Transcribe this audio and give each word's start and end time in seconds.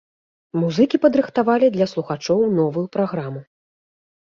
Музыкі 0.61 0.99
падрыхтавалі 1.03 1.67
для 1.77 1.89
слухачоў 1.93 2.39
новую 2.59 2.85
праграму. 2.99 3.47